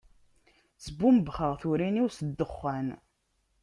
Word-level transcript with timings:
Sbumbxeɣ 0.85 1.53
turin-iw 1.61 2.07
s 2.11 2.19
ddexxan. 2.27 2.87